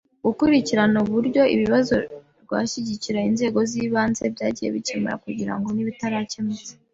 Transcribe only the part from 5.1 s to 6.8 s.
kugira ngo n ibitarakemutse